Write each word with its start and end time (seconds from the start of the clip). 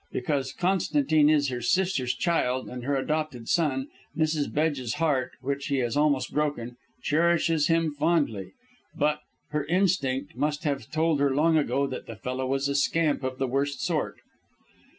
Because 0.11 0.51
Constantine 0.51 1.29
is 1.29 1.49
her 1.49 1.61
sister's 1.61 2.15
child 2.15 2.67
and 2.67 2.83
her 2.85 2.95
adopted 2.95 3.47
son 3.47 3.85
Mrs. 4.17 4.51
Bedge's 4.51 4.95
heart, 4.95 5.33
which 5.41 5.67
he 5.67 5.77
has 5.77 5.95
almost 5.95 6.33
broken, 6.33 6.75
cherishes 7.03 7.67
him 7.67 7.93
fondly; 7.93 8.53
but 8.97 9.19
her 9.51 9.63
instinct 9.65 10.35
must 10.35 10.63
have 10.63 10.89
told 10.89 11.19
her 11.19 11.35
long 11.35 11.55
ago 11.55 11.85
that 11.85 12.07
the 12.07 12.15
fellow 12.15 12.51
is 12.55 12.67
a 12.67 12.73
scamp 12.73 13.21
of 13.23 13.37
the 13.37 13.45
worst 13.47 13.79
sort." 13.79 14.15